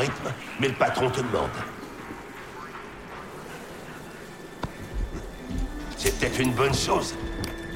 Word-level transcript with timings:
rythme, 0.00 0.32
mais 0.58 0.68
le 0.68 0.74
patron 0.74 1.10
te 1.10 1.20
demande. 1.20 1.50
C'est 5.96 6.18
peut-être 6.18 6.40
une 6.40 6.52
bonne 6.52 6.74
chose. 6.74 7.14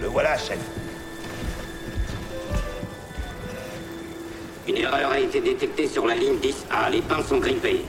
Le 0.00 0.06
voilà, 0.06 0.36
chef. 0.39 0.58
Une 4.67 4.77
erreur 4.78 5.11
a 5.11 5.19
été 5.19 5.41
détectée 5.41 5.86
sur 5.89 6.06
la 6.06 6.14
ligne 6.14 6.36
10A. 6.36 6.91
Les 6.91 7.02
pins 7.02 7.22
sont 7.22 7.39
grippés. 7.39 7.84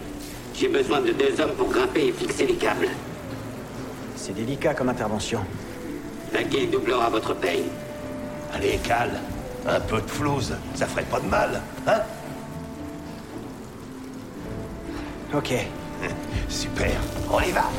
J'ai 0.53 0.67
besoin 0.67 1.00
de 1.02 1.11
deux 1.11 1.39
hommes 1.39 1.56
pour 1.58 1.69
grimper 1.69 2.08
et 2.08 2.11
fixer 2.11 2.45
les 2.45 2.56
câbles. 2.56 2.89
C'est 4.16 4.33
délicat 4.33 4.73
comme 4.73 4.89
intervention. 4.89 5.39
La 6.33 6.44
guilde 6.44 6.72
doublera 6.72 7.09
votre 7.09 7.33
paye. 7.33 7.63
Allez, 8.53 8.78
calme. 8.83 9.17
Un 9.67 9.80
peu 9.80 10.02
de 10.02 10.08
flouze, 10.08 10.56
ça 10.75 10.86
ferait 10.86 11.03
pas 11.03 11.19
de 11.19 11.28
mal, 11.28 11.61
hein? 11.88 12.02
Ok. 15.38 15.53
Super, 16.47 16.91
on 17.30 17.41
y 17.41 17.52
va. 17.52 17.69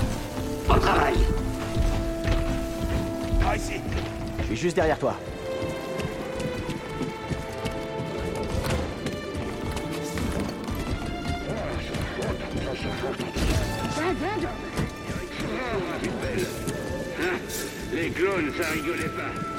Au 0.69 0.79
travail 0.79 1.15
Par 3.41 3.57
ici. 3.57 3.81
Je 4.41 4.45
suis 4.45 4.57
juste 4.57 4.77
derrière 4.77 4.99
toi. 4.99 5.15
Les 17.95 18.11
clones, 18.11 18.53
ça 18.61 18.69
rigolait 18.69 19.09
pas. 19.09 19.57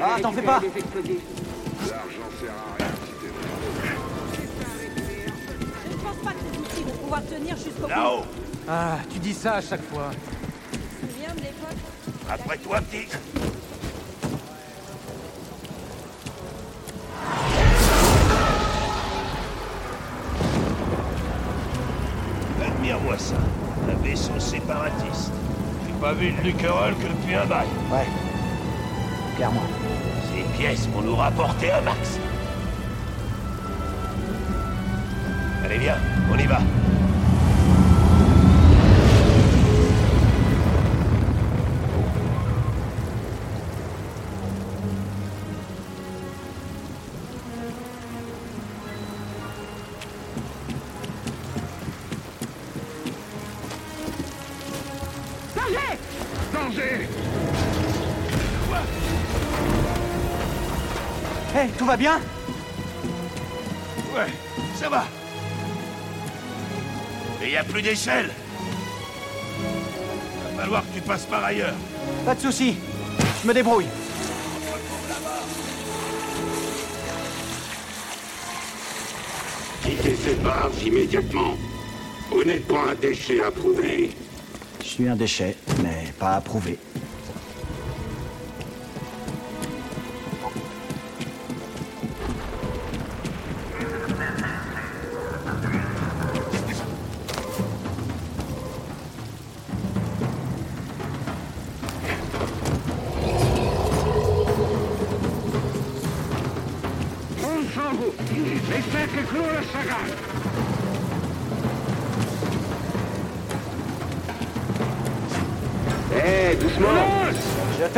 Ah, 0.00 0.20
t'en 0.22 0.32
fais 0.32 0.42
pas 0.42 0.60
sert 2.40 2.50
à 2.50 2.76
rien 2.78 2.92
t'es 3.20 3.30
Je 5.84 5.92
ne 5.92 6.00
pense 6.00 6.16
pas 6.24 6.32
que 6.32 6.38
ces 6.40 6.58
outils 6.58 6.84
vont 6.84 6.98
pouvoir 7.02 7.22
tenir 7.24 7.56
jusqu'au 7.56 7.82
bout. 7.82 7.88
Là-haut. 7.88 8.24
Ah, 8.68 8.98
tu 9.12 9.18
dis 9.18 9.34
ça 9.34 9.54
à 9.54 9.60
chaque 9.60 9.82
fois. 9.82 10.10
Tu 10.72 10.78
te 10.78 11.12
souviens 11.12 11.34
de 11.34 11.40
l'époque 11.40 11.78
Après 12.30 12.58
toi, 12.58 12.80
petit. 12.80 13.08
Admire-moi 22.64 23.18
ça. 23.18 23.34
Un 23.90 24.02
vaisseau 24.02 24.38
séparatiste. 24.38 25.32
J'ai 25.86 25.94
pas 26.00 26.12
vu 26.12 26.28
une 26.28 26.40
lucarole 26.42 26.94
que 26.96 27.08
depuis 27.08 27.34
un 27.34 27.46
bail. 27.46 27.66
Ouais. 27.90 28.06
Clairement. 29.36 29.62
Ces 30.30 30.42
pièces 30.58 30.86
vont 30.88 31.00
nous 31.02 31.16
rapporter 31.16 31.72
un 31.72 31.80
max. 31.80 32.18
Allez, 35.70 35.80
viens, 35.80 35.96
on 36.32 36.38
y 36.38 36.46
va. 36.46 36.60
Danger! 56.50 57.06
Hé, 61.54 61.68
tout 61.76 61.84
va 61.84 61.96
bien? 61.98 62.18
Mais 67.40 67.50
y 67.50 67.56
a 67.56 67.64
plus 67.64 67.82
d'échelle. 67.82 68.30
Va 70.56 70.62
falloir 70.62 70.82
que 70.82 70.94
tu 70.94 71.00
passes 71.00 71.26
par 71.26 71.44
ailleurs. 71.44 71.74
Pas 72.24 72.34
de 72.34 72.40
soucis. 72.40 72.76
Je 73.42 73.48
me 73.48 73.54
débrouille. 73.54 73.86
Quittez 79.82 80.16
cette 80.16 80.42
barge 80.42 80.82
immédiatement. 80.84 81.54
Vous 82.30 82.44
n'êtes 82.44 82.66
pas 82.66 82.90
un 82.90 82.94
déchet 82.94 83.42
approuvé. 83.42 84.10
Je 84.82 84.86
suis 84.86 85.08
un 85.08 85.16
déchet, 85.16 85.56
mais 85.82 86.12
pas 86.18 86.36
approuvé. 86.36 86.78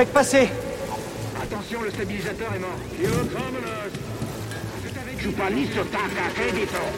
Je 0.01 0.05
passer. 0.07 0.49
Attention, 1.43 1.83
le 1.83 1.91
stabilisateur 1.91 2.49
est 2.55 2.59
mort. 2.59 2.79
Joue 5.19 5.33
pas 5.33 5.51
ni 5.51 5.67
sur 5.67 5.85
ta 5.91 5.99
café, 5.99 6.53
dit-on. 6.53 6.89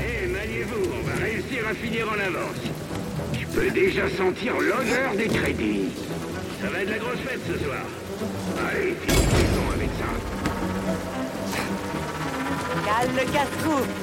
Eh, 0.00 0.26
maniez-vous, 0.26 0.84
on 1.00 1.02
va 1.08 1.14
réussir 1.24 1.66
à 1.70 1.74
finir 1.74 2.06
en 2.08 2.20
avance. 2.20 2.62
Je 3.32 3.46
peux 3.46 3.70
déjà 3.70 4.10
sentir 4.10 4.52
l'odeur 4.60 5.14
des 5.16 5.28
crédits. 5.28 5.88
Ça 6.60 6.68
va 6.68 6.82
être 6.82 6.90
la 6.90 6.98
grosse 6.98 7.20
fête 7.26 7.40
ce 7.50 7.58
soir. 7.64 7.86
Allez, 8.68 8.96
finissons 9.00 9.70
avec 9.74 9.88
ça. 9.98 10.08
Calme 12.84 13.16
le 13.16 13.24
casse-cou 13.32 14.01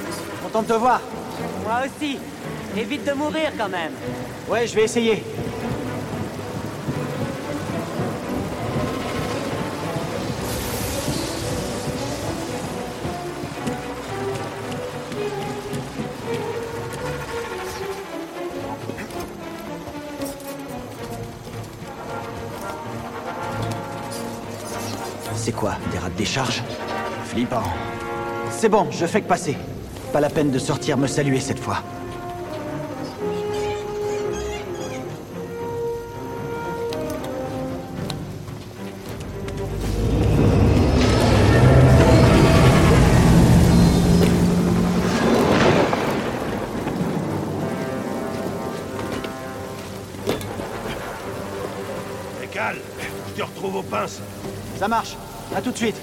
Content 0.52 0.64
de 0.64 0.68
te 0.68 0.74
voir. 0.74 1.00
Moi 1.64 1.82
aussi 1.86 2.18
Évite 2.76 3.06
de 3.06 3.14
mourir 3.14 3.52
quand 3.56 3.70
même 3.70 3.92
Ouais, 4.50 4.66
je 4.66 4.74
vais 4.74 4.84
essayer. 4.84 5.24
C'est 25.36 25.52
quoi 25.52 25.76
Des 25.92 26.00
rats 26.00 26.10
de 26.10 26.16
décharge? 26.16 26.64
Flippant. 27.26 27.62
C'est 28.50 28.70
bon, 28.70 28.88
je 28.90 29.06
fais 29.06 29.22
que 29.22 29.28
passer. 29.28 29.56
Pas 30.12 30.20
la 30.20 30.30
peine 30.30 30.50
de 30.50 30.60
sortir 30.60 30.98
me 30.98 31.08
saluer 31.08 31.40
cette 31.40 31.60
fois. 31.60 31.84
Je 53.40 53.42
te 53.46 53.50
retrouve 53.50 53.78
aux 53.78 53.84
pinces. 53.84 54.20
Ça 54.78 54.88
marche. 54.88 55.16
À 55.56 55.62
tout 55.62 55.72
de 55.72 55.78
suite. 55.78 55.96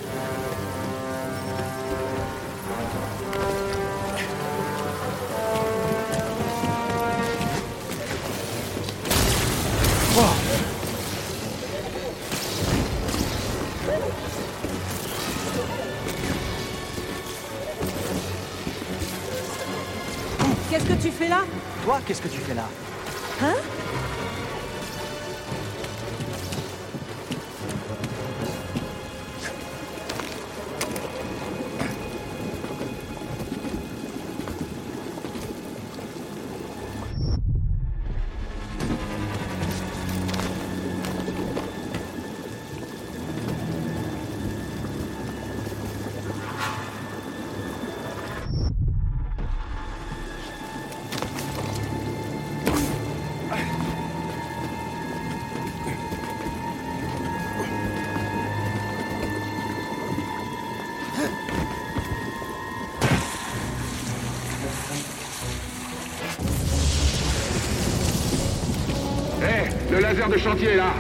Laser 70.17 70.31
de 70.31 70.39
chantier 70.39 70.77
là. 70.77 70.95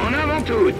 En 0.00 0.14
avant 0.14 0.40
toutes 0.42 0.74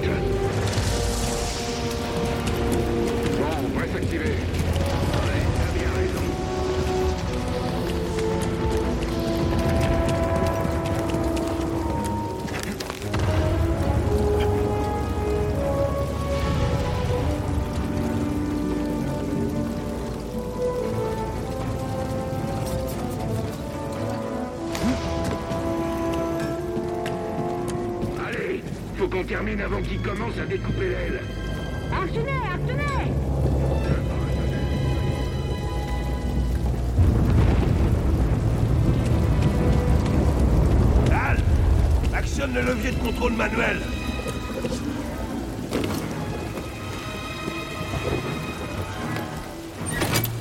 Actionne 42.48 42.54
le 42.54 42.62
levier 42.62 42.90
de 42.92 42.98
contrôle 42.98 43.32
manuel 43.32 43.80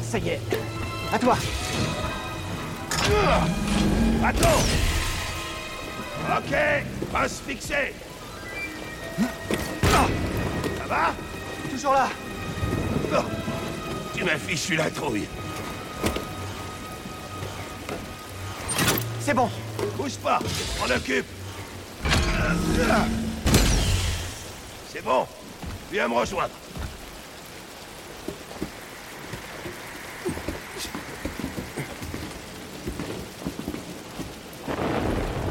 Ça 0.02 0.18
y 0.20 0.30
est. 0.30 0.42
À 1.12 1.20
toi. 1.20 1.38
Ah 2.92 4.28
Attends 4.28 4.64
Ok, 6.38 6.56
passe 7.12 7.42
fixé 7.48 7.94
Ah 9.94 10.06
Ça 10.78 10.88
va? 10.88 11.14
Toujours 11.72 11.94
là. 11.94 12.10
Non. 13.12 13.24
Tu 14.16 14.24
m'as 14.24 14.38
fichu 14.38 14.76
la 14.76 14.90
trouille. 14.90 15.28
C'est 19.22 19.34
bon. 19.34 19.50
Bouge 19.98 20.18
pas, 20.18 20.40
on 20.86 20.90
occupe. 20.90 21.37
C'est 24.90 25.04
bon, 25.04 25.28
viens 25.92 26.08
me 26.08 26.14
rejoindre. 26.14 26.50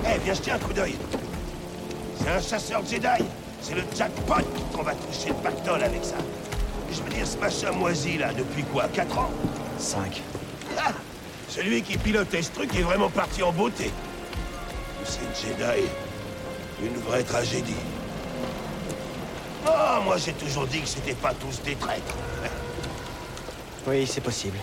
Eh, 0.04 0.18
viens 0.24 0.34
jeter 0.34 0.52
un 0.52 0.58
coup 0.58 0.72
d'œil. 0.72 0.96
C'est 2.18 2.28
un 2.28 2.40
chasseur 2.40 2.82
Jedi. 2.86 3.24
C'est 3.60 3.74
le 3.74 3.82
jackpot 3.96 4.34
qu'on 4.74 4.82
va 4.82 4.94
toucher 4.94 5.28
le 5.28 5.34
pactole 5.34 5.82
avec 5.82 6.04
ça. 6.04 6.16
Je 6.90 7.02
veux 7.02 7.10
dire, 7.10 7.26
ce 7.26 7.36
machin 7.36 7.72
moisi, 7.72 8.16
là, 8.16 8.32
depuis 8.32 8.62
quoi 8.64 8.88
4 8.88 9.18
ans? 9.18 9.30
5. 9.78 10.22
ah 10.78 10.92
Celui 11.48 11.82
qui 11.82 11.98
pilotait 11.98 12.42
ce 12.42 12.52
truc 12.52 12.74
est 12.74 12.82
vraiment 12.82 13.10
parti 13.10 13.42
en 13.42 13.52
beauté. 13.52 13.90
C'est 15.04 15.48
Jedi. 15.48 15.88
Une 16.82 16.96
vraie 17.08 17.22
tragédie. 17.22 17.74
Oh, 19.66 20.02
moi 20.04 20.16
j'ai 20.18 20.32
toujours 20.32 20.66
dit 20.66 20.80
que 20.80 20.88
c'était 20.88 21.14
pas 21.14 21.32
tous 21.34 21.60
des 21.62 21.74
traîtres. 21.74 22.14
Oui, 23.86 24.06
c'est 24.06 24.20
possible. 24.20 24.58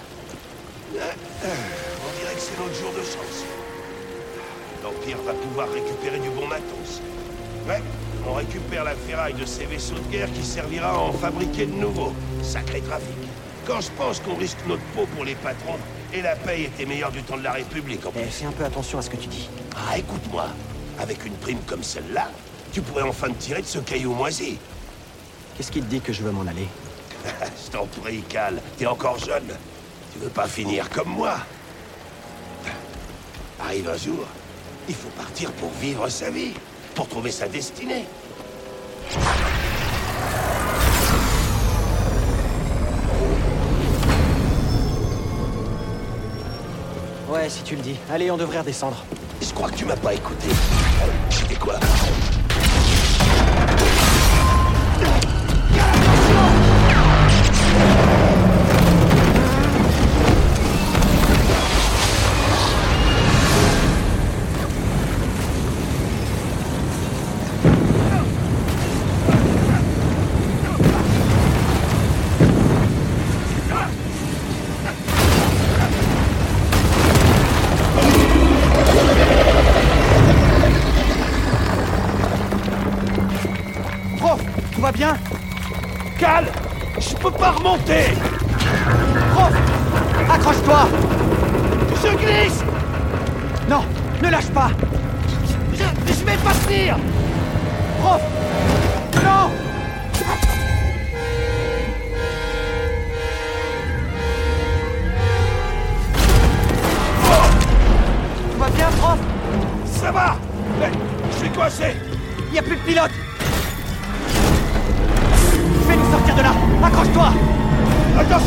On 0.92 0.98
dirait 0.98 2.36
que 2.36 2.40
c'est 2.40 2.58
notre 2.60 2.76
jour 2.76 2.92
de 2.92 3.00
chance. 3.04 3.44
L'Empire 4.84 5.18
va 5.26 5.34
pouvoir 5.34 5.68
récupérer 5.70 6.20
du 6.20 6.30
bon 6.30 6.46
matos. 6.48 7.02
Ouais, 7.68 7.82
on 8.28 8.34
récupère 8.34 8.84
la 8.84 8.96
ferraille 8.96 9.34
de 9.34 9.46
ces 9.46 9.66
vaisseaux 9.66 9.96
de 9.96 10.12
guerre 10.12 10.32
qui 10.34 10.44
servira 10.44 10.90
à 10.92 10.98
en 10.98 11.14
fabriquer 11.14 11.66
de 11.66 11.72
nouveaux. 11.74 12.14
Sacré 12.42 12.82
trafic. 12.82 13.08
Quand 13.66 13.80
je 13.82 13.90
pense 13.92 14.20
qu'on 14.20 14.36
risque 14.36 14.58
notre 14.68 14.84
peau 14.94 15.06
pour 15.16 15.24
les 15.24 15.36
patrons, 15.36 15.78
et 16.14 16.22
la 16.22 16.36
paye 16.36 16.66
était 16.66 16.86
meilleure 16.86 17.12
du 17.12 17.24
temps 17.24 17.38
de 17.38 17.44
la 17.44 17.54
République 17.54 18.06
en 18.06 18.12
Eh, 18.16 18.22
plus. 18.22 18.30
fais 18.30 18.46
un 18.46 18.52
peu 18.52 18.66
attention 18.66 19.00
à 19.00 19.02
ce 19.02 19.10
que 19.10 19.16
tu 19.16 19.28
dis. 19.28 19.50
Ah, 19.76 19.98
écoute-moi. 19.98 20.48
Avec 21.00 21.26
une 21.26 21.34
prime 21.34 21.60
comme 21.66 21.84
celle-là, 21.84 22.30
tu 22.72 22.82
pourrais 22.82 23.04
enfin 23.04 23.30
te 23.30 23.42
tirer 23.42 23.62
de 23.62 23.68
ce 23.68 23.80
caillou 23.80 24.14
moisi. 24.14 24.58
Qu'est-ce 25.56 25.72
qui 25.72 25.82
te 25.82 25.86
dit 25.86 26.02
que 26.02 26.14
je 26.14 26.24
veux 26.24 26.32
m'en 26.32 26.48
aller 26.48 26.68
Je 27.26 27.72
t'en 27.72 27.86
prie, 27.86 28.24
Cal. 28.30 28.62
T'es 28.78 28.86
encore 28.86 29.18
jeune. 29.18 29.56
Tu 30.14 30.20
veux 30.20 30.30
pas 30.30 30.48
finir 30.48 30.90
comme 30.90 31.10
moi 31.10 31.38
Arrive 33.60 33.90
un 33.90 33.98
jour, 33.98 34.26
il 34.90 34.96
faut 34.96 35.10
partir 35.10 35.52
pour 35.54 35.72
vivre 35.82 36.10
sa 36.10 36.30
vie, 36.30 36.54
pour 36.96 37.08
trouver 37.08 37.32
sa 37.32 37.48
destinée. 37.48 38.06
Ouais, 47.44 47.50
si 47.50 47.62
tu 47.62 47.76
le 47.76 47.82
dis. 47.82 47.98
Allez, 48.10 48.32
on 48.32 48.38
devrait 48.38 48.60
redescendre. 48.60 49.04
Je 49.42 49.54
crois 49.54 49.70
que 49.70 49.76
tu 49.76 49.84
m'as 49.84 49.98
pas 49.98 50.14
écouté. 50.14 50.48
C'était 51.30 51.56
quoi? 51.56 51.78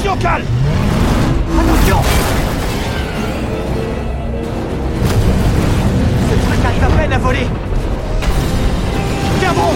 Attention, 0.07 0.23
Cal 0.23 0.43
Attention 1.59 2.03
Ce 6.31 6.47
truc 6.47 6.65
arrive 6.65 6.85
à 6.85 6.97
peine 6.97 7.13
à 7.13 7.19
voler 7.19 7.47
Tiens 9.41 9.53
bon 9.53 9.73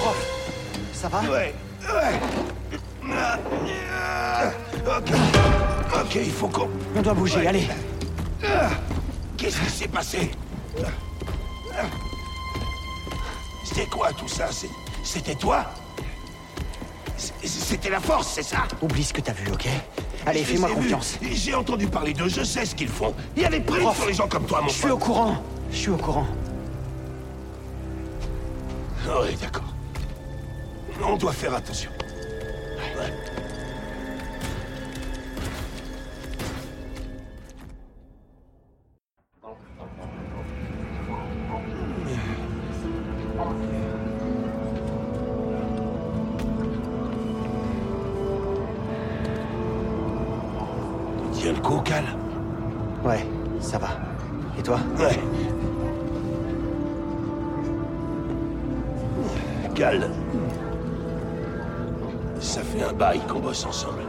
Prof, 0.00 0.16
ça 0.92 1.08
va 1.08 1.20
Ouais, 1.20 1.54
ouais. 1.82 3.14
Ok. 4.86 5.12
Ok, 5.94 6.14
il 6.16 6.30
faut 6.32 6.48
qu'on... 6.48 6.68
On 6.96 7.02
doit 7.02 7.14
bouger, 7.14 7.36
Ouais. 7.38 7.46
allez 7.46 7.68
Qu'est-ce 9.36 9.60
qui 9.60 9.70
s'est 9.70 9.88
passé? 9.88 10.30
Ça 14.38 14.66
C'était 15.02 15.34
toi 15.34 15.66
C'était 17.16 17.90
la 17.90 18.00
force, 18.00 18.32
c'est 18.34 18.42
ça 18.42 18.66
Oublie 18.80 19.04
ce 19.04 19.12
que 19.12 19.20
t'as 19.20 19.32
vu, 19.32 19.50
ok 19.52 19.68
Allez, 20.26 20.44
fais-moi 20.44 20.70
confiance. 20.70 21.18
J'ai 21.22 21.54
entendu 21.54 21.86
parler 21.86 22.12
d'eux, 22.12 22.28
je 22.28 22.42
sais 22.42 22.66
ce 22.66 22.74
qu'ils 22.74 22.88
font. 22.88 23.14
Il 23.36 23.42
y 23.42 23.46
a 23.46 23.48
des 23.48 23.60
primes 23.60 23.82
Prof, 23.82 23.96
sur 23.96 24.06
les 24.06 24.14
gens 24.14 24.28
comme 24.28 24.44
toi, 24.46 24.60
mon 24.60 24.68
Je 24.68 24.74
suis 24.74 24.90
au 24.90 24.98
courant 24.98 25.42
Je 25.70 25.76
suis 25.76 25.90
au 25.90 25.96
courant. 25.96 26.26
Oui, 29.06 29.36
d'accord. 29.40 29.74
On 31.02 31.16
doit 31.16 31.32
faire 31.32 31.54
attention. 31.54 31.90
Le 51.52 51.60
coup, 51.60 51.80
Cal 51.80 52.04
Ouais, 53.04 53.24
ça 53.60 53.78
va. 53.78 53.88
Et 54.58 54.62
toi 54.62 54.78
Ouais. 54.98 55.18
Cal. 59.74 60.10
Ça 62.40 62.62
fait 62.62 62.82
un 62.82 62.92
bail 62.92 63.20
qu'on 63.28 63.40
bosse 63.40 63.64
ensemble. 63.64 64.02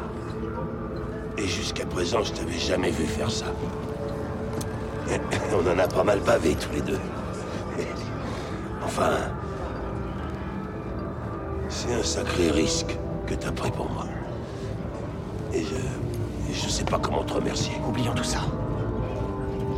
Et 1.37 1.47
jusqu'à 1.47 1.85
présent, 1.85 2.23
je 2.23 2.33
t'avais 2.33 2.57
jamais 2.57 2.91
vu 2.91 3.05
faire 3.05 3.31
ça. 3.31 3.45
On 5.53 5.67
en 5.67 5.79
a 5.79 5.87
pas 5.87 6.03
mal 6.03 6.19
bavé 6.19 6.55
tous 6.55 6.71
les 6.73 6.81
deux. 6.81 6.99
Enfin... 8.83 9.11
C'est 11.69 11.93
un 11.93 12.03
sacré 12.03 12.49
risque 12.49 12.97
que 13.27 13.35
t'as 13.35 13.51
pris 13.51 13.71
pour 13.71 13.89
moi. 13.91 14.05
Et 15.53 15.63
je... 15.63 15.75
et 16.49 16.53
je 16.53 16.67
sais 16.67 16.83
pas 16.83 16.99
comment 16.99 17.23
te 17.23 17.33
remercier. 17.33 17.73
Oublions 17.87 18.13
tout 18.13 18.23
ça. 18.23 18.39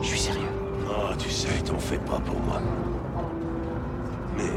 Je 0.02 0.08
suis 0.08 0.20
sérieux. 0.20 0.48
Oh, 0.88 1.14
tu 1.18 1.30
sais, 1.30 1.62
t'en 1.64 1.78
fais 1.78 1.98
pas 1.98 2.20
pour 2.20 2.40
moi. 2.40 2.62
Mais... 4.38 4.52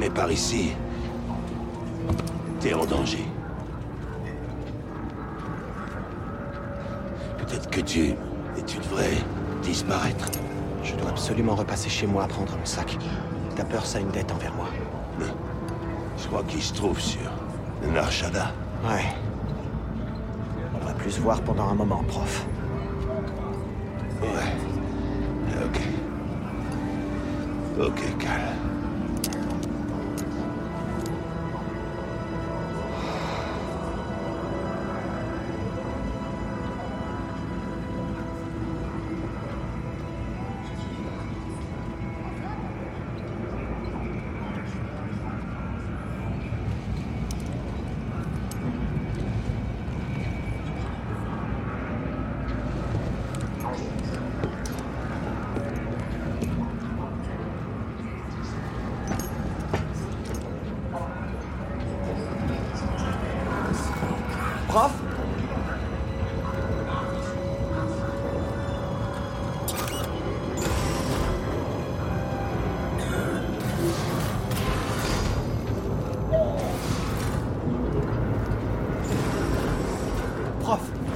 Mais 0.00 0.10
par 0.10 0.30
ici... 0.30 0.72
T'es 2.60 2.74
en 2.74 2.84
danger. 2.84 3.24
Peut-être 7.38 7.70
que 7.70 7.80
tu... 7.80 8.14
Et 8.56 8.62
tu 8.66 8.78
devrais 8.78 9.16
disparaître. 9.62 10.28
Je 10.82 10.94
dois 10.96 11.10
absolument 11.10 11.54
repasser 11.54 11.88
chez 11.88 12.06
moi 12.06 12.24
à 12.24 12.28
prendre 12.28 12.56
mon 12.56 12.64
sac. 12.64 12.96
Ta 13.54 13.64
peur, 13.64 13.84
ça 13.86 13.98
a 13.98 14.00
une 14.00 14.10
dette 14.10 14.32
envers 14.32 14.54
moi. 14.54 14.66
Je 16.16 16.26
crois 16.26 16.42
qu'il 16.44 16.62
se 16.62 16.74
trouve 16.74 16.98
sur... 16.98 17.20
Narshada. 17.92 18.52
Ouais. 18.84 19.04
Va 20.88 20.94
plus 20.94 21.10
se 21.10 21.20
voir 21.20 21.42
pendant 21.42 21.68
un 21.68 21.74
moment, 21.74 22.02
prof. 22.08 22.46
Ouais. 24.22 24.28
Ok. 25.66 25.80
Ok, 27.78 28.18
Cal. 28.18 28.67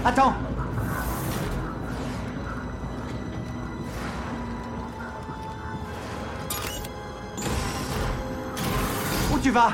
Attends. 0.04 0.35
Où 9.32 9.38
tu 9.38 9.50
vas? 9.50 9.73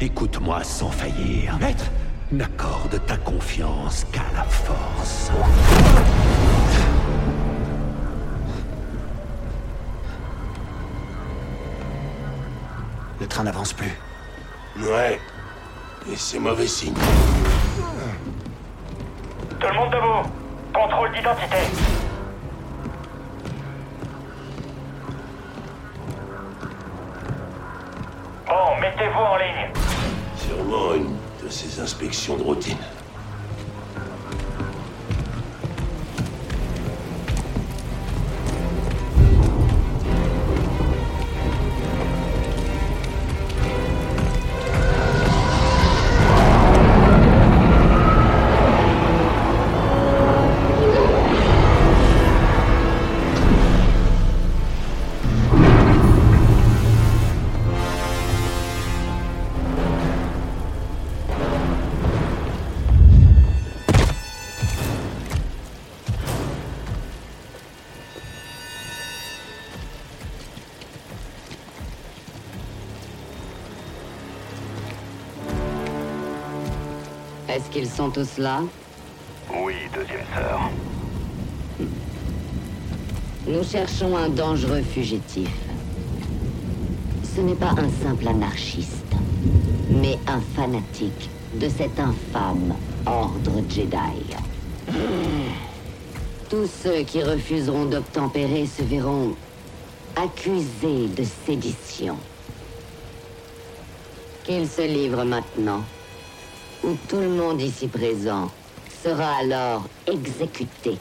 Écoute-moi 0.00 0.62
sans 0.62 0.90
faillir. 0.90 1.56
Maître 1.58 1.86
N'accorde 2.32 3.00
ta 3.06 3.16
confiance 3.16 4.04
qu'à 4.12 4.24
la 4.34 4.42
force. 4.42 5.30
Le 13.20 13.26
train 13.26 13.44
n'avance 13.44 13.72
plus. 13.72 13.92
Ouais. 14.78 15.20
Et 16.12 16.16
c'est 16.16 16.38
mauvais 16.38 16.66
signe. 16.66 16.94
Tout 19.58 19.66
le 19.66 19.74
monde 19.74 19.90
debout 19.90 20.30
Contrôle 20.74 21.12
d'identité 21.12 21.56
mettez-vous. 28.96 30.46
Sûrement 30.46 30.94
une 30.94 31.16
de 31.44 31.50
ces 31.50 31.80
inspections 31.80 32.36
de 32.36 32.42
routine. 32.42 32.78
Est-ce 77.56 77.70
qu'ils 77.70 77.88
sont 77.88 78.10
tous 78.10 78.36
là 78.36 78.60
Oui, 79.50 79.72
deuxième 79.94 80.26
sœur. 80.34 80.70
Nous 83.46 83.64
cherchons 83.64 84.14
un 84.14 84.28
dangereux 84.28 84.82
fugitif. 84.82 85.48
Ce 87.22 87.40
n'est 87.40 87.54
pas 87.54 87.70
un 87.70 87.88
simple 88.04 88.28
anarchiste, 88.28 89.14
mais 89.88 90.18
un 90.26 90.42
fanatique 90.54 91.30
de 91.54 91.70
cet 91.70 91.98
infâme 91.98 92.74
ordre 93.06 93.62
Jedi. 93.70 94.36
Tous 96.50 96.68
ceux 96.84 97.04
qui 97.04 97.22
refuseront 97.22 97.86
d'obtempérer 97.86 98.66
se 98.66 98.82
verront 98.82 99.34
accusés 100.14 101.08
de 101.16 101.24
sédition. 101.46 102.18
Qu'ils 104.44 104.68
se 104.68 104.82
livrent 104.82 105.24
maintenant, 105.24 105.80
ou 106.84 106.96
tout 107.08 107.20
le 107.20 107.28
monde 107.28 107.60
ici 107.60 107.88
présent 107.88 108.50
sera 109.02 109.38
alors 109.38 109.84
exécuté 110.06 110.98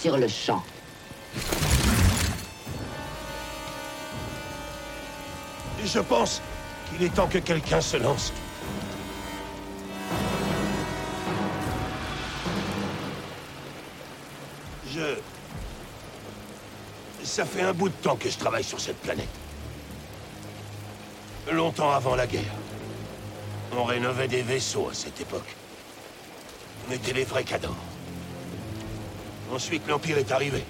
sur 0.00 0.16
le 0.16 0.28
champ. 0.28 0.62
Je 5.84 6.00
pense 6.00 6.42
qu'il 6.88 7.06
est 7.06 7.14
temps 7.14 7.28
que 7.28 7.38
quelqu'un 7.38 7.80
se 7.80 7.96
lance. 7.96 8.32
Je... 14.94 15.16
Ça 17.24 17.44
fait 17.44 17.62
un 17.62 17.72
bout 17.72 17.88
de 17.88 17.94
temps 17.94 18.16
que 18.16 18.28
je 18.28 18.36
travaille 18.36 18.64
sur 18.64 18.80
cette 18.80 19.00
planète. 19.00 19.28
Longtemps 21.50 21.90
avant 21.90 22.16
la 22.16 22.26
guerre. 22.26 22.67
On 23.78 23.84
rénovait 23.84 24.26
des 24.26 24.42
vaisseaux 24.42 24.88
à 24.90 24.94
cette 24.94 25.20
époque. 25.20 25.54
On 26.88 26.92
était 26.92 27.12
les 27.12 27.22
vrais 27.22 27.44
cadors. 27.44 27.76
Ensuite, 29.52 29.86
l'Empire 29.86 30.18
est 30.18 30.32
arrivé. 30.32 30.64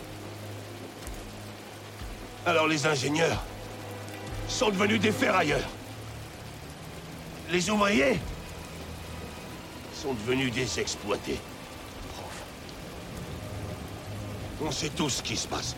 Alors 2.44 2.66
les 2.66 2.86
ingénieurs 2.86 3.42
sont 4.46 4.68
devenus 4.68 5.00
des 5.00 5.10
ferrailleurs. 5.10 5.66
Les 7.50 7.70
ouvriers 7.70 8.20
sont 9.94 10.12
devenus 10.12 10.52
des 10.52 10.78
exploités. 10.78 11.40
On 14.62 14.70
sait 14.70 14.90
tous 14.90 15.08
ce 15.08 15.22
qui 15.22 15.36
se 15.36 15.48
passe. 15.48 15.74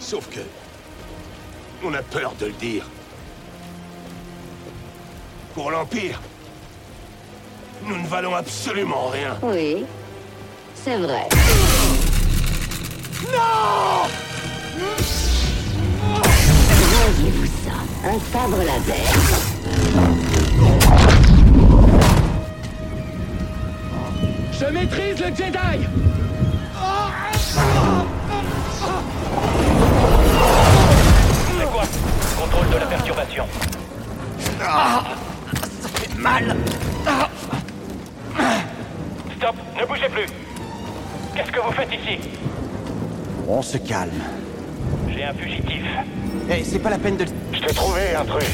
Sauf 0.00 0.28
que... 0.30 0.40
On 1.84 1.94
a 1.94 2.02
peur 2.02 2.34
de 2.40 2.46
le 2.46 2.52
dire. 2.52 2.84
Pour 5.54 5.70
l'Empire, 5.70 6.20
nous 7.86 7.96
ne 7.96 8.06
valons 8.08 8.34
absolument 8.34 9.06
rien. 9.12 9.36
Oui, 9.40 9.84
c'est 10.74 10.96
vrai. 10.96 11.28
Non 13.32 14.08
Voyez-vous 17.16 17.46
ça 17.46 18.08
Un 18.08 18.18
sabre 18.32 18.58
laser. 18.64 20.14
Je 24.52 24.64
maîtrise 24.66 25.20
le 25.20 25.26
Jedi 25.26 25.86
C'est 31.58 31.70
quoi 31.70 31.84
Contrôle 32.40 32.70
de 32.70 32.76
la 32.76 32.86
perturbation. 32.86 33.46
Fait 34.38 35.23
mal 36.24 36.56
Stop, 39.36 39.56
ne 39.78 39.84
bougez 39.84 40.08
plus. 40.08 40.26
Qu'est-ce 41.36 41.52
que 41.52 41.60
vous 41.60 41.72
faites 41.72 41.92
ici? 41.92 42.18
On 43.46 43.60
se 43.60 43.76
calme. 43.76 44.22
J'ai 45.10 45.24
un 45.24 45.34
fugitif. 45.34 45.84
Eh, 46.50 46.64
c'est 46.64 46.78
pas 46.78 46.88
la 46.90 46.98
peine 46.98 47.18
de... 47.18 47.26
Je 47.52 47.60
t'ai 47.60 47.74
trouvé, 47.74 48.14
intrus. 48.14 48.44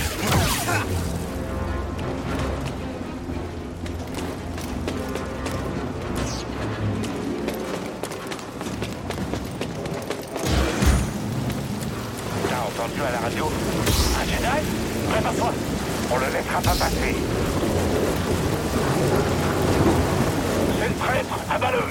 T'as 12.49 12.83
entendu 12.83 13.01
à 13.01 13.13
la 13.13 13.19
radio? 13.21 13.45
Un 14.21 14.25
Jedi? 14.25 14.67
Prépare-toi. 15.13 15.53
On 16.13 16.19
le 16.19 16.27
laissera 16.27 16.61
pas 16.61 16.75
passer. 16.75 17.15
C'est 20.79 20.89
le 20.89 20.95
traître, 20.95 21.39
abat-le 21.51 21.83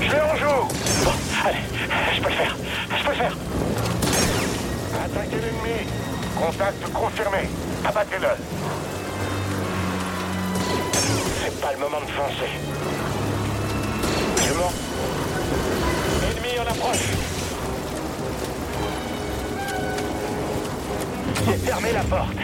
Je 0.00 0.10
l'ai 0.10 0.20
en 0.20 0.36
joue 0.36 0.68
Bon, 1.04 1.10
allez, 1.44 1.58
je 2.14 2.20
peux 2.20 2.28
le 2.28 2.34
faire. 2.34 2.56
Je 2.96 3.04
peux 3.04 3.10
le 3.10 3.16
faire. 3.16 3.36
Attaquez 5.04 5.36
l'ennemi. 5.36 5.88
Contact 6.38 6.92
confirmé. 6.92 7.48
Abattez-le. 7.84 8.28
C'est 11.42 11.60
pas 11.60 11.72
le 11.72 11.78
moment 11.78 12.00
de 12.00 12.10
foncer. 12.12 12.50
J'ai 21.46 21.56
fermé 21.56 21.92
la 21.92 22.02
porte. 22.02 22.36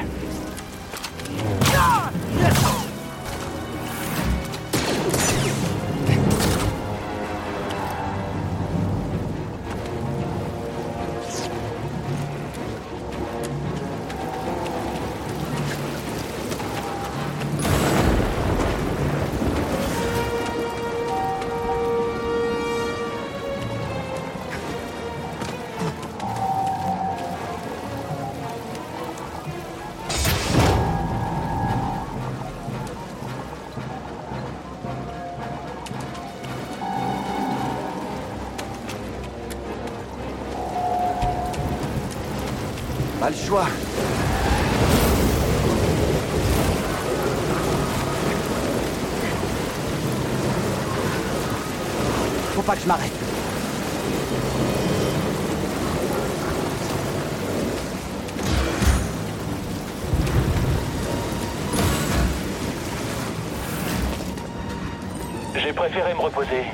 J'ai 65.55 65.73
préféré 65.73 66.14
me 66.14 66.21
reposer. 66.21 66.64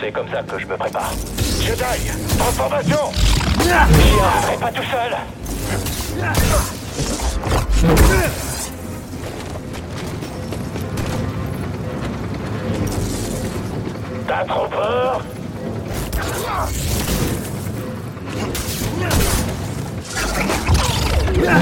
C'est 0.00 0.12
comme 0.12 0.28
ça 0.30 0.42
que 0.42 0.58
je 0.58 0.66
me 0.66 0.76
prépare. 0.76 1.12
Jedi 1.60 2.10
Transformation 2.38 3.10
J'y 3.62 3.70
arriverai 3.70 4.56
pas 4.60 4.70
tout 4.70 4.82
seul 4.82 5.16
T'as 14.26 14.44
trop 14.44 14.66
peur? 14.68 15.22
Ça 21.44 21.60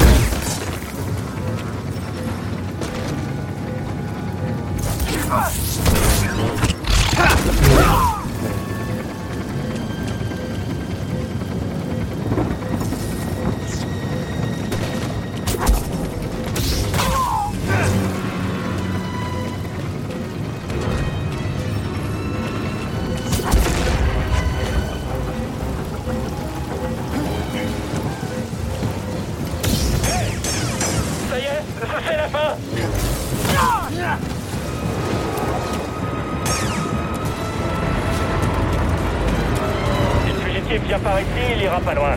ici, 41.21 41.53
il 41.57 41.63
ira 41.63 41.81
pas 41.81 41.95
loin. 41.95 42.17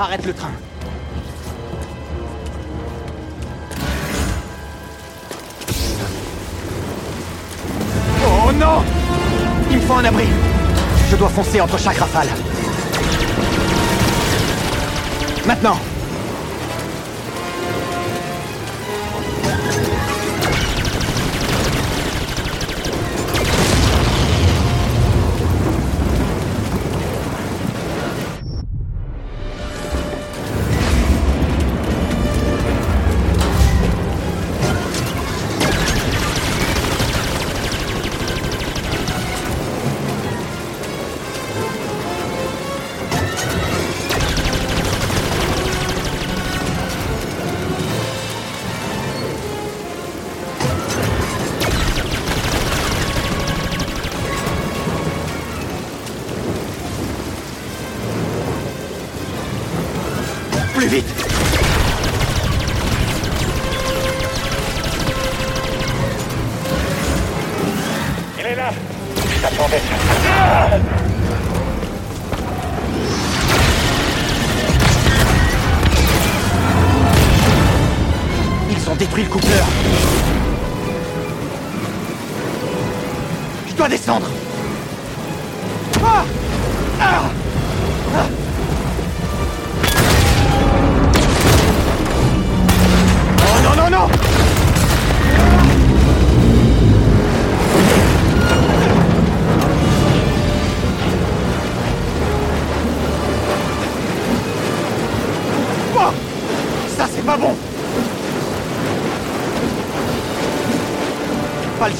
Arrête 0.00 0.24
le 0.24 0.32
train. 0.32 0.48
Oh 8.24 8.50
non 8.52 8.82
Il 9.70 9.76
me 9.76 9.82
faut 9.82 9.92
un 9.92 10.04
abri. 10.06 10.24
Je 11.10 11.16
dois 11.16 11.28
foncer 11.28 11.60
entre 11.60 11.78
chaque 11.78 11.98
rafale. 11.98 12.28
Maintenant 15.46 15.78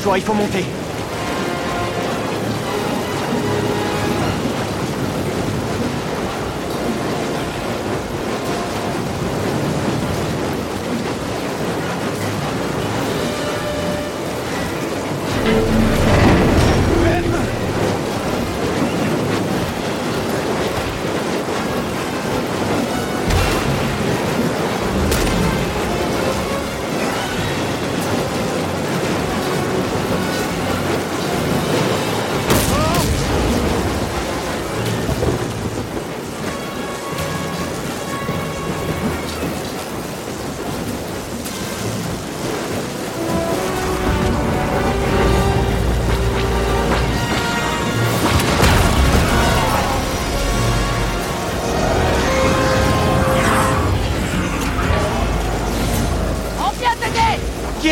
choix, 0.00 0.18
il 0.18 0.24
faut 0.24 0.32
monter. 0.32 0.79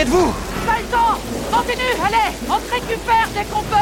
Êtes-vous? 0.09 0.33
Pas 0.65 0.79
le 0.79 0.87
temps. 0.87 1.19
Continue, 1.53 1.93
allez 2.03 2.35
On 2.49 2.59
te 2.59 2.73
récupère 2.73 3.29
dès 3.35 3.45
qu'on 3.45 3.63
peut 3.63 3.78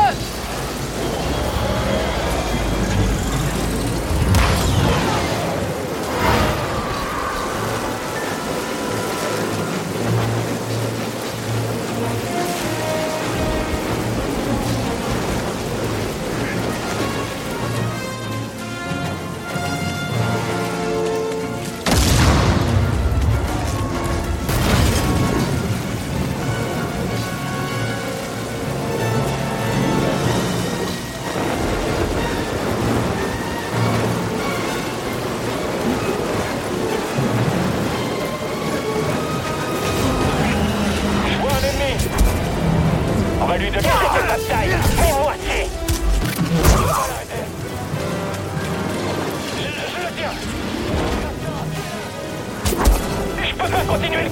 continuer 53.86 54.28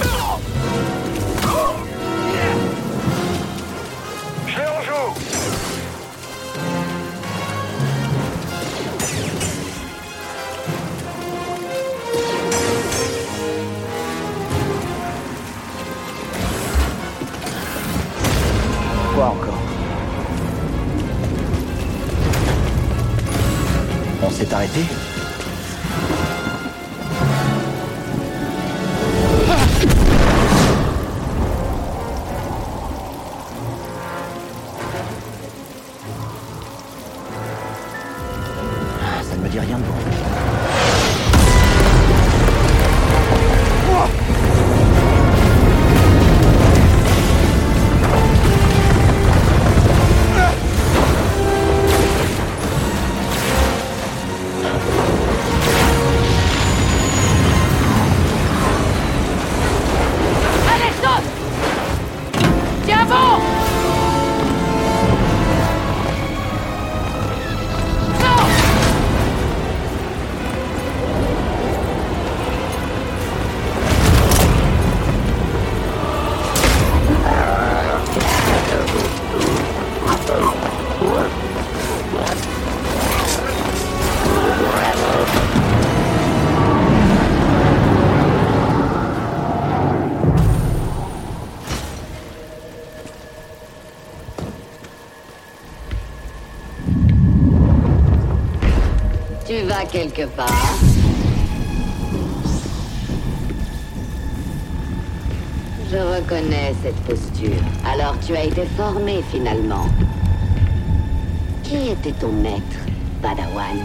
Je 4.47 4.59
le 4.59 4.69
rejoue 4.79 5.15
Quoi 19.15 19.27
encore? 19.27 19.55
On 24.23 24.31
s'est 24.31 24.53
arrêté? 24.53 25.14
Quelque 99.95 100.27
part 100.35 100.49
Je 105.93 105.99
reconnais 105.99 106.75
cette 106.83 107.01
posture. 107.03 107.63
Alors 107.87 108.17
tu 108.27 108.35
as 108.35 108.45
été 108.45 108.65
formé 108.77 109.23
finalement. 109.31 109.87
Qui 111.63 111.91
était 111.91 112.19
ton 112.21 112.33
maître, 112.33 112.81
Padawan? 113.23 113.79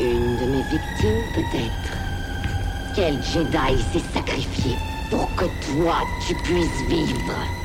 Une 0.00 0.36
de 0.40 0.46
mes 0.52 0.64
victimes 0.74 1.24
peut-être? 1.36 1.90
Quel 2.96 3.22
Jedi 3.22 3.82
s'est 3.92 4.08
sacrifié 4.12 4.74
pour 5.10 5.32
que 5.36 5.44
toi 5.44 5.98
tu 6.26 6.34
puisses 6.42 6.88
vivre? 6.88 7.63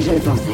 Je 0.00 0.10
le 0.10 0.20
pensais. 0.20 0.51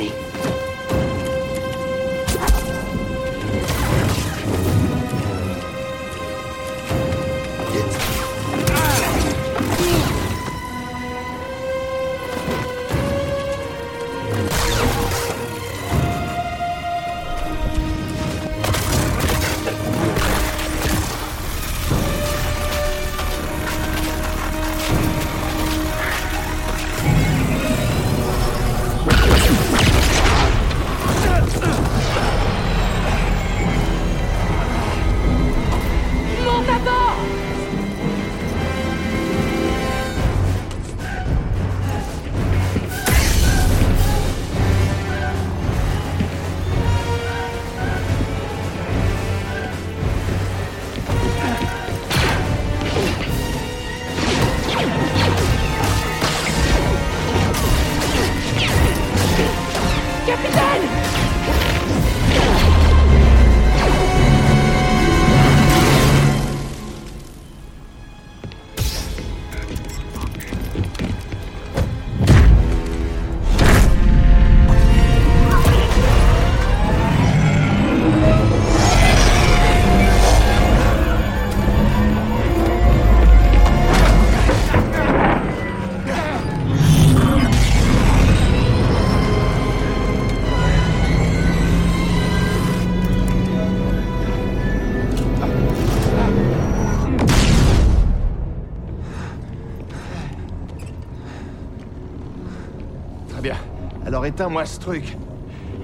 Alors 104.08 104.24
éteins-moi 104.24 104.64
ce 104.64 104.80
truc. 104.80 105.18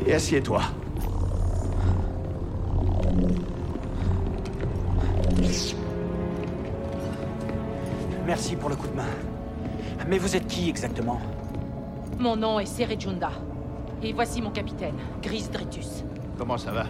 Et 0.07 0.15
assieds-toi. 0.15 0.63
Merci 8.25 8.57
pour 8.57 8.71
le 8.71 8.77
coup 8.77 8.87
de 8.87 8.97
main. 8.97 9.03
Mais 10.09 10.17
vous 10.17 10.35
êtes 10.35 10.47
qui 10.47 10.71
exactement? 10.71 11.21
Mon 12.19 12.35
nom 12.35 12.59
est 12.59 12.65
Serejunda. 12.65 13.31
Et 14.03 14.15
voici 14.15 14.41
mon 14.41 14.51
capitaine, 14.51 14.97
Gris 15.23 15.49
Dritus. 15.53 16.03
Comment 16.39 16.57
ça 16.57 16.71
va? 16.71 16.87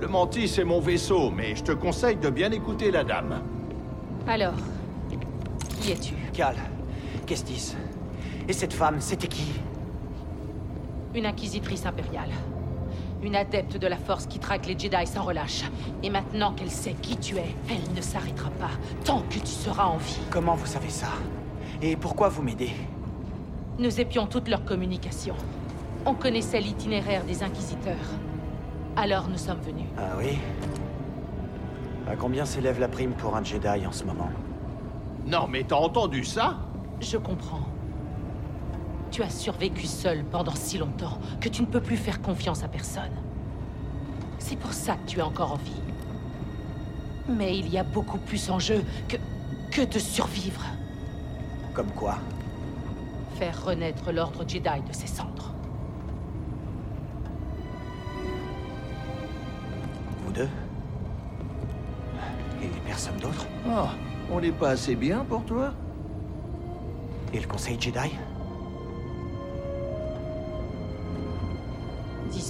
Le 0.00 0.08
Mantis, 0.08 0.48
c'est 0.48 0.64
mon 0.64 0.80
vaisseau, 0.80 1.30
mais 1.30 1.54
je 1.54 1.62
te 1.62 1.70
conseille 1.70 2.16
de 2.16 2.30
bien 2.30 2.50
écouter 2.50 2.90
la 2.90 3.04
dame. 3.04 3.40
Alors, 4.26 4.54
qui 5.80 5.92
es-tu? 5.92 6.14
Cal, 6.32 6.56
Kestis. 7.26 7.76
Et 8.48 8.52
cette 8.52 8.72
femme, 8.72 8.96
c'était 8.98 9.28
qui? 9.28 9.60
Une 11.14 11.26
inquisitrice 11.26 11.84
impériale. 11.84 12.30
Une 13.22 13.36
adepte 13.36 13.76
de 13.76 13.86
la 13.86 13.96
force 13.96 14.26
qui 14.26 14.38
traque 14.38 14.66
les 14.66 14.78
Jedi 14.78 15.06
sans 15.06 15.22
relâche. 15.22 15.62
Et 16.02 16.10
maintenant 16.10 16.52
qu'elle 16.52 16.70
sait 16.70 16.94
qui 16.94 17.16
tu 17.16 17.36
es, 17.36 17.54
elle 17.68 17.94
ne 17.94 18.00
s'arrêtera 18.00 18.50
pas 18.50 18.70
tant 19.04 19.20
que 19.22 19.38
tu 19.38 19.46
seras 19.46 19.84
en 19.84 19.98
vie. 19.98 20.20
Comment 20.30 20.54
vous 20.54 20.66
savez 20.66 20.88
ça? 20.88 21.08
Et 21.80 21.96
pourquoi 21.96 22.28
vous 22.28 22.42
m'aidez? 22.42 22.72
Nous 23.78 24.00
épions 24.00 24.26
toute 24.26 24.48
leur 24.48 24.64
communication. 24.64 25.34
On 26.06 26.14
connaissait 26.14 26.60
l'itinéraire 26.60 27.24
des 27.24 27.42
inquisiteurs. 27.42 27.94
Alors 28.96 29.28
nous 29.28 29.38
sommes 29.38 29.60
venus. 29.60 29.86
Ah 29.98 30.16
oui? 30.18 30.38
À 32.08 32.16
combien 32.16 32.44
s'élève 32.44 32.80
la 32.80 32.88
prime 32.88 33.12
pour 33.12 33.36
un 33.36 33.44
Jedi 33.44 33.86
en 33.86 33.92
ce 33.92 34.04
moment? 34.04 34.30
Non, 35.26 35.46
mais 35.48 35.62
t'as 35.62 35.76
entendu 35.76 36.24
ça? 36.24 36.58
Je 37.00 37.18
comprends. 37.18 37.62
Tu 39.12 39.22
as 39.22 39.28
survécu 39.28 39.86
seul 39.86 40.24
pendant 40.24 40.54
si 40.54 40.78
longtemps 40.78 41.18
que 41.38 41.50
tu 41.50 41.60
ne 41.60 41.66
peux 41.66 41.82
plus 41.82 41.98
faire 41.98 42.22
confiance 42.22 42.64
à 42.64 42.68
personne. 42.68 43.12
C'est 44.38 44.56
pour 44.56 44.72
ça 44.72 44.94
que 44.94 45.06
tu 45.06 45.18
es 45.18 45.22
encore 45.22 45.52
en 45.52 45.56
vie. 45.56 45.82
Mais 47.28 47.58
il 47.58 47.68
y 47.68 47.76
a 47.76 47.84
beaucoup 47.84 48.16
plus 48.16 48.48
en 48.50 48.58
jeu 48.58 48.82
que... 49.08 49.16
que 49.70 49.82
de 49.82 49.98
survivre. 49.98 50.64
Comme 51.74 51.90
quoi? 51.90 52.16
Faire 53.38 53.62
renaître 53.66 54.10
l'ordre 54.12 54.48
Jedi 54.48 54.80
de 54.88 54.92
ses 54.94 55.06
cendres. 55.06 55.52
Vous 60.24 60.32
deux? 60.32 60.48
Et 62.62 62.68
personne 62.86 63.18
d'autre 63.18 63.46
Oh, 63.68 63.88
On 64.30 64.40
n'est 64.40 64.52
pas 64.52 64.70
assez 64.70 64.94
bien 64.96 65.24
pour 65.28 65.44
toi 65.44 65.74
Et 67.34 67.40
le 67.40 67.46
Conseil 67.46 67.78
Jedi? 67.78 68.10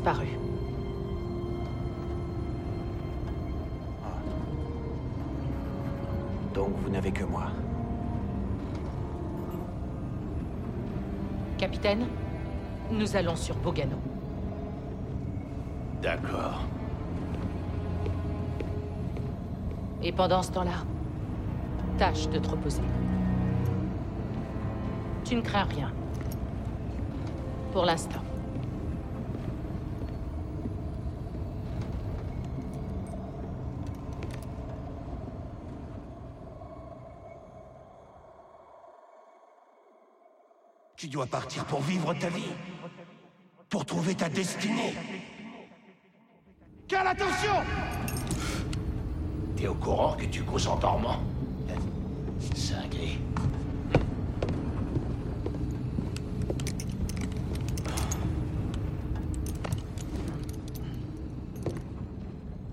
Disparu. 0.03 0.27
Donc 6.53 6.71
vous 6.83 6.91
n'avez 6.91 7.13
que 7.13 7.23
moi. 7.23 7.45
Capitaine, 11.57 12.09
nous 12.91 13.15
allons 13.15 13.37
sur 13.37 13.55
Bogano. 13.55 13.97
D'accord. 16.03 16.63
Et 20.03 20.11
pendant 20.11 20.43
ce 20.43 20.51
temps-là, 20.51 20.85
tâche 21.97 22.29
de 22.29 22.41
te 22.41 22.51
reposer. 22.51 22.83
Tu 25.23 25.37
ne 25.37 25.43
crains 25.43 25.63
rien. 25.63 25.93
Pour 27.73 27.85
l'instant. 27.85 28.19
Tu 41.02 41.02
dois 41.13 41.27
partir 41.27 41.65
pour 41.67 41.83
vivre 41.83 42.15
ta 42.15 42.31
vie. 42.31 42.53
Pour 43.69 43.85
trouver 43.85 44.15
ta 44.15 44.31
destinée. 44.31 44.95
Quelle 46.89 47.07
attention 47.07 47.53
T'es 49.55 49.69
au 49.69 49.75
courant 49.75 50.15
que 50.15 50.25
tu 50.25 50.43
causes 50.43 50.67
en 50.67 50.77
dormant 50.77 51.21
Cinglé. 52.55 53.19